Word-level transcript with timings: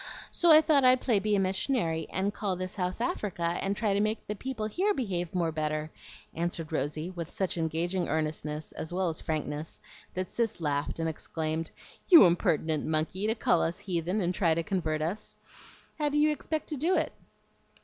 So 0.31 0.49
I 0.51 0.61
thought 0.61 0.83
I'd 0.83 0.99
play 0.99 1.19
be 1.19 1.35
a 1.35 1.39
missionary, 1.39 2.07
and 2.09 2.33
call 2.33 2.55
this 2.55 2.75
house 2.75 2.99
Africa, 3.01 3.59
and 3.61 3.77
try 3.77 3.93
to 3.93 3.99
make 4.01 4.25
the 4.25 4.33
people 4.33 4.65
here 4.65 4.95
behave 4.95 5.31
more 5.35 5.51
better," 5.51 5.91
answered 6.33 6.71
Rosy, 6.71 7.11
with 7.11 7.29
such 7.29 7.55
engaging 7.55 8.09
earnestness, 8.09 8.71
as 8.71 8.91
well 8.91 9.09
as 9.09 9.21
frankness, 9.21 9.79
that 10.15 10.31
Cis 10.31 10.59
laughed, 10.59 10.97
and 10.97 11.07
exclaimed, 11.07 11.69
"You 12.09 12.25
impertinent 12.25 12.83
monkey, 12.83 13.27
to 13.27 13.35
call 13.35 13.61
us 13.61 13.77
heathen 13.77 14.21
and 14.21 14.33
try 14.33 14.55
to 14.55 14.63
convert 14.63 15.03
us! 15.03 15.37
How 15.99 16.09
do 16.09 16.17
you 16.17 16.31
expect 16.31 16.69
to 16.69 16.77
do 16.77 16.95
it?" 16.95 17.13